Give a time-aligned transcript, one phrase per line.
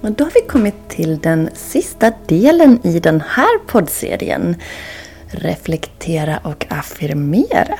[0.00, 4.56] Och då har vi kommit till den sista delen i den här poddserien.
[5.28, 7.78] Reflektera och affirmera.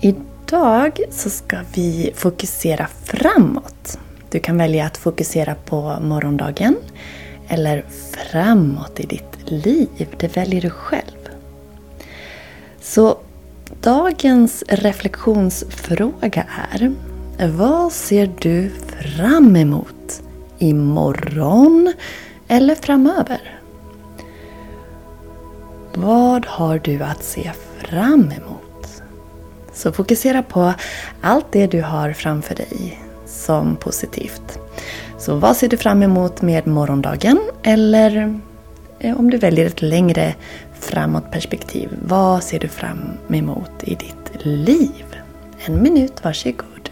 [0.00, 3.98] Idag så ska vi fokusera framåt.
[4.30, 6.76] Du kan välja att fokusera på morgondagen
[7.48, 10.08] eller framåt i ditt liv.
[10.18, 11.28] Det väljer du själv.
[12.80, 13.18] Så
[13.80, 16.92] dagens reflektionsfråga är
[17.48, 20.22] Vad ser du fram emot
[20.58, 21.92] imorgon
[22.48, 23.60] eller framöver?
[25.94, 29.02] Vad har du att se fram emot?
[29.72, 30.72] Så fokusera på
[31.20, 34.58] allt det du har framför dig som positivt.
[35.18, 37.38] Så vad ser du fram emot med morgondagen?
[37.62, 38.40] Eller
[38.98, 40.34] eh, om du väljer ett längre
[40.80, 42.98] framåtperspektiv, vad ser du fram
[43.32, 45.04] emot i ditt liv?
[45.66, 46.87] En minut, varsågod.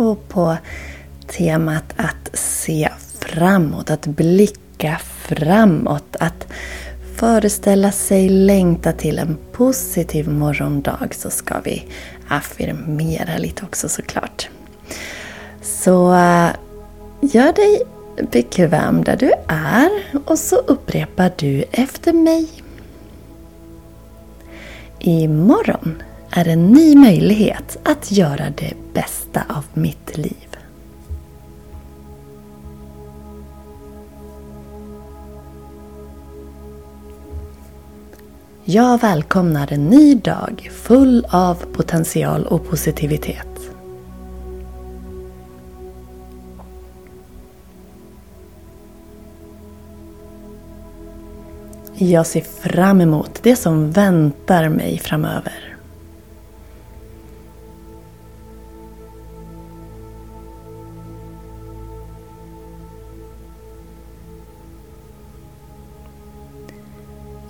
[0.00, 0.56] Och på
[1.26, 2.88] temat att se
[3.18, 6.46] framåt, att blicka framåt, att
[7.16, 11.86] föreställa sig längta till en positiv morgondag så ska vi
[12.28, 14.48] affirmera lite också såklart.
[15.62, 16.50] Så eh,
[17.20, 17.82] gör dig
[18.30, 19.90] bekväm där du är
[20.24, 22.48] och så upprepar du efter mig.
[24.98, 30.56] Imorgon är en ny möjlighet att göra det bästa av mitt liv.
[38.64, 43.46] Jag välkomnar en ny dag full av potential och positivitet.
[51.94, 55.69] Jag ser fram emot det som väntar mig framöver.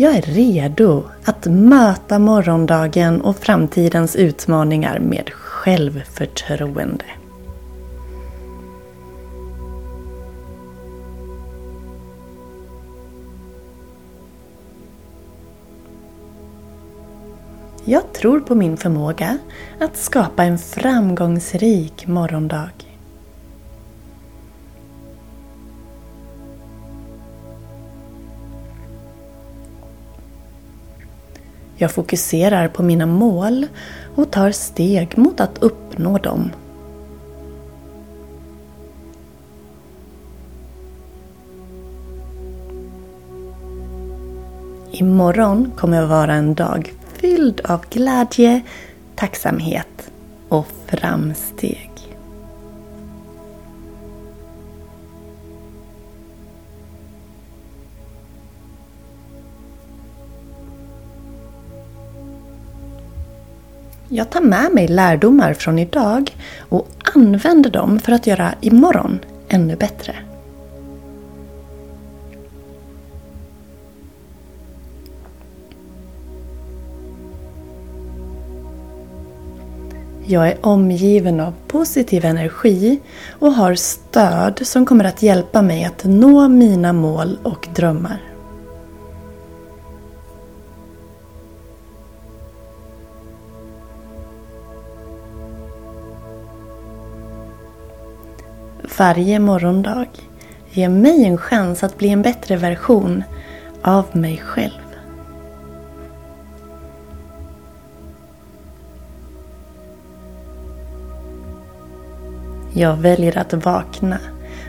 [0.00, 7.04] Jag är redo att möta morgondagen och framtidens utmaningar med självförtroende.
[17.84, 19.38] Jag tror på min förmåga
[19.80, 22.87] att skapa en framgångsrik morgondag.
[31.80, 33.66] Jag fokuserar på mina mål
[34.14, 36.50] och tar steg mot att uppnå dem.
[44.90, 48.60] Imorgon kommer att vara en dag fylld av glädje,
[49.14, 50.10] tacksamhet
[50.48, 51.87] och framsteg.
[64.10, 69.18] Jag tar med mig lärdomar från idag och använder dem för att göra imorgon
[69.48, 70.16] ännu bättre.
[80.26, 83.00] Jag är omgiven av positiv energi
[83.30, 88.22] och har stöd som kommer att hjälpa mig att nå mina mål och drömmar.
[98.98, 100.06] Varje morgondag
[100.70, 103.22] ger mig en chans att bli en bättre version
[103.82, 104.72] av mig själv.
[112.72, 114.18] Jag väljer att vakna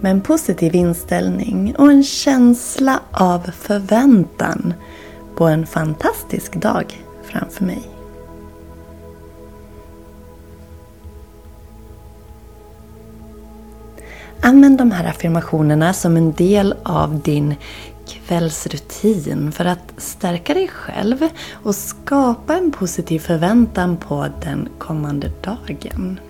[0.00, 4.74] med en positiv inställning och en känsla av förväntan
[5.36, 7.99] på en fantastisk dag framför mig.
[14.42, 17.54] Använd de här affirmationerna som en del av din
[18.08, 26.20] kvällsrutin för att stärka dig själv och skapa en positiv förväntan på den kommande dagen.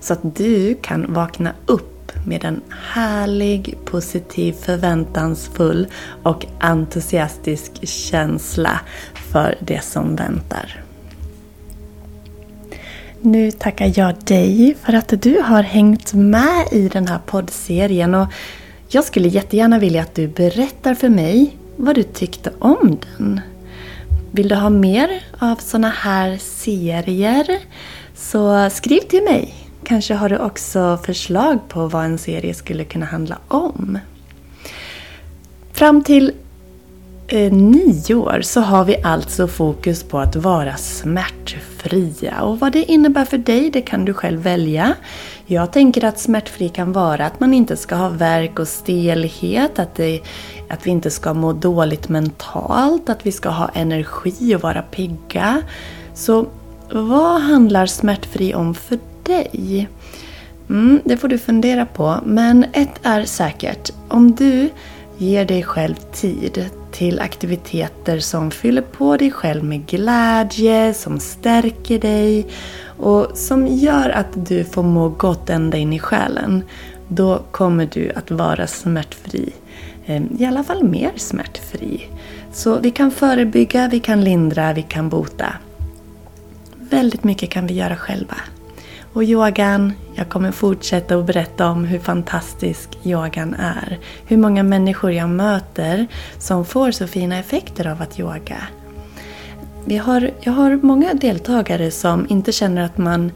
[0.00, 5.86] Så att du kan vakna upp med en härlig, positiv, förväntansfull
[6.22, 8.80] och entusiastisk känsla
[9.14, 10.83] för det som väntar.
[13.26, 18.26] Nu tackar jag dig för att du har hängt med i den här poddserien och
[18.88, 23.40] jag skulle jättegärna vilja att du berättar för mig vad du tyckte om den.
[24.30, 27.58] Vill du ha mer av såna här serier
[28.14, 29.54] så skriv till mig.
[29.84, 33.98] Kanske har du också förslag på vad en serie skulle kunna handla om.
[35.72, 36.32] Fram till
[37.28, 42.42] Eh, nio år så har vi alltså fokus på att vara smärtfria.
[42.42, 44.94] Och vad det innebär för dig, det kan du själv välja.
[45.46, 49.94] Jag tänker att smärtfri kan vara att man inte ska ha värk och stelhet, att,
[49.94, 50.20] det,
[50.68, 55.62] att vi inte ska må dåligt mentalt, att vi ska ha energi och vara pigga.
[56.14, 56.46] Så
[56.92, 59.88] vad handlar smärtfri om för dig?
[60.68, 62.16] Mm, det får du fundera på.
[62.24, 63.90] Men ett är säkert.
[64.08, 64.70] Om du
[65.18, 71.98] ger dig själv tid till aktiviteter som fyller på dig själv med glädje, som stärker
[71.98, 72.46] dig
[72.98, 76.62] och som gör att du får må gott ända in i själen.
[77.08, 79.52] Då kommer du att vara smärtfri.
[80.06, 82.08] Ehm, I alla fall mer smärtfri.
[82.52, 85.46] Så vi kan förebygga, vi kan lindra, vi kan bota.
[86.78, 88.36] Väldigt mycket kan vi göra själva.
[89.14, 93.98] Och yogan, jag kommer fortsätta att berätta om hur fantastisk yogan är.
[94.26, 96.06] Hur många människor jag möter
[96.38, 98.58] som får så fina effekter av att yoga.
[99.84, 103.32] Vi har, jag har många deltagare som inte känner att man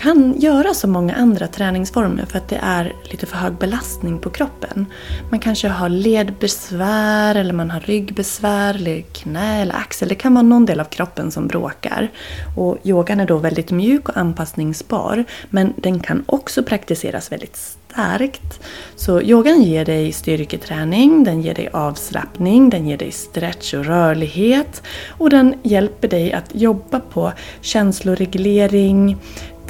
[0.00, 4.30] kan göra som många andra träningsformer för att det är lite för hög belastning på
[4.30, 4.86] kroppen.
[5.30, 10.08] Man kanske har ledbesvär eller man har ryggbesvär eller knä eller axel.
[10.08, 12.10] Det kan vara någon del av kroppen som bråkar.
[12.56, 18.60] Och yogan är då väldigt mjuk och anpassningsbar men den kan också praktiseras väldigt starkt.
[18.96, 24.82] Så yogan ger dig styrketräning, den ger dig avslappning, den ger dig stretch och rörlighet
[25.08, 29.16] och den hjälper dig att jobba på känsloreglering,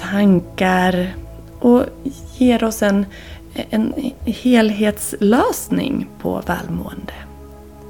[0.01, 1.15] tankar
[1.59, 1.85] och
[2.39, 3.07] ger oss en,
[3.55, 7.13] en helhetslösning på välmående.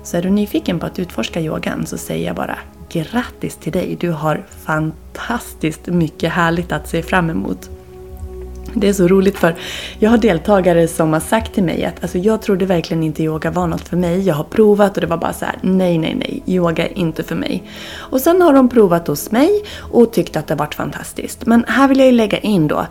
[0.02, 3.97] Så är du nyfiken på att utforska yogan så säger jag bara grattis till dig.
[4.00, 7.71] Du har fantastiskt mycket härligt att se fram emot.
[8.75, 9.55] Det är så roligt för
[9.99, 13.50] jag har deltagare som har sagt till mig att alltså, jag trodde verkligen inte yoga
[13.50, 14.21] var något för mig.
[14.21, 17.23] Jag har provat och det var bara så här: nej, nej, nej, yoga är inte
[17.23, 17.62] för mig.
[17.97, 21.47] Och sen har de provat hos mig och tyckt att det varit fantastiskt.
[21.47, 22.87] Men här vill jag ju lägga in då,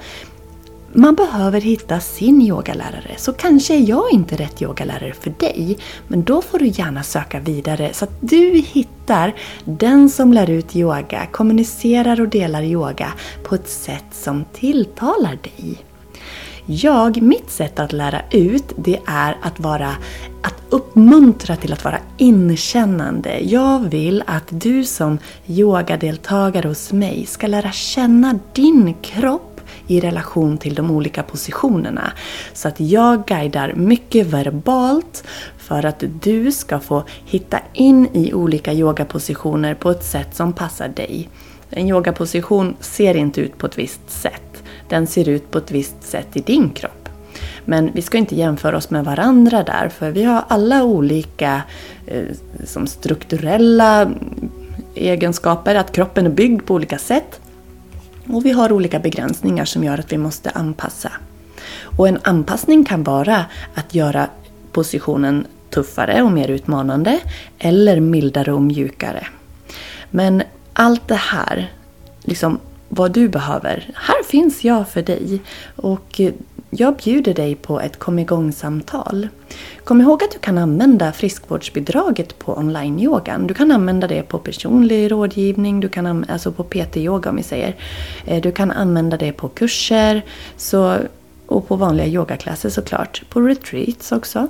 [0.99, 3.15] man behöver hitta sin yogalärare.
[3.17, 5.77] Så kanske är jag inte rätt yogalärare för dig,
[6.07, 10.75] men då får du gärna söka vidare så att du hittar den som lär ut
[10.75, 13.13] yoga, kommunicerar och delar yoga
[13.43, 15.77] på ett sätt som tilltalar dig.
[16.65, 19.95] Jag, mitt sätt att lära ut, det är att vara
[20.41, 23.39] att uppmuntra till att vara inkännande.
[23.39, 29.48] Jag vill att du som yogadeltagare hos mig ska lära känna din kropp
[29.89, 32.11] i relation till de olika positionerna.
[32.53, 35.23] Så att jag guidar mycket verbalt
[35.57, 40.87] för att du ska få hitta in i olika yogapositioner på ett sätt som passar
[40.87, 41.29] dig.
[41.69, 44.63] En yogaposition ser inte ut på ett visst sätt.
[44.89, 47.09] Den ser ut på ett visst sätt i din kropp.
[47.65, 51.61] Men vi ska inte jämföra oss med varandra där, för vi har alla olika
[52.07, 52.23] eh,
[52.65, 54.11] som strukturella
[54.95, 57.39] egenskaper, att kroppen är byggd på olika sätt.
[58.27, 61.11] Och vi har olika begränsningar som gör att vi måste anpassa.
[61.81, 63.45] Och en anpassning kan vara
[63.75, 64.29] att göra
[64.71, 67.19] positionen tuffare och mer utmanande
[67.59, 69.27] eller mildare och mjukare.
[70.09, 71.73] Men allt det här,
[72.21, 72.59] liksom
[72.89, 75.41] vad du behöver, här finns jag för dig.
[75.75, 76.21] Och
[76.69, 79.27] jag bjuder dig på ett kom igång-samtal.
[79.83, 83.47] Kom ihåg att du kan använda friskvårdsbidraget på online-yogan.
[83.47, 87.75] Du kan använda det på personlig rådgivning, du kan alltså på PT-yoga om vi säger.
[88.25, 90.25] Eh, du kan använda det på kurser
[90.57, 90.97] så,
[91.45, 93.23] och på vanliga yogaklasser såklart.
[93.29, 94.47] På retreats också.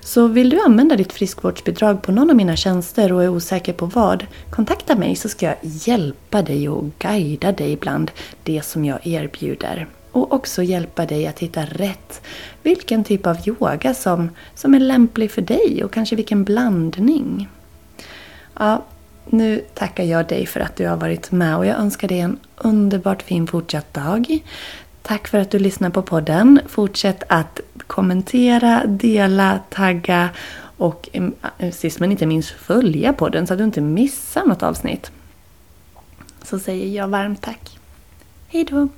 [0.00, 3.86] Så vill du använda ditt friskvårdsbidrag på någon av mina tjänster och är osäker på
[3.86, 8.10] vad, kontakta mig så ska jag hjälpa dig och guida dig bland
[8.42, 12.22] det som jag erbjuder och också hjälpa dig att hitta rätt.
[12.62, 17.48] Vilken typ av yoga som, som är lämplig för dig och kanske vilken blandning.
[18.58, 18.84] Ja,
[19.26, 22.38] nu tackar jag dig för att du har varit med och jag önskar dig en
[22.56, 24.38] underbart fin fortsatt dag.
[25.02, 26.60] Tack för att du lyssnar på podden.
[26.66, 30.28] Fortsätt att kommentera, dela, tagga
[30.76, 34.62] och mm, äh, sist men inte minst följa podden så att du inte missar något
[34.62, 35.10] avsnitt.
[36.42, 37.78] Så säger jag varmt tack.
[38.48, 38.88] Hejdå!